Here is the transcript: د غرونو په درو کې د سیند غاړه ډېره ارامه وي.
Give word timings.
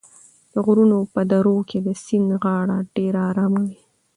د 0.53 0.53
غرونو 0.65 0.99
په 1.13 1.21
درو 1.31 1.57
کې 1.69 1.79
د 1.87 1.89
سیند 2.03 2.29
غاړه 2.41 2.77
ډېره 2.95 3.21
ارامه 3.31 3.61
وي. 3.67 3.81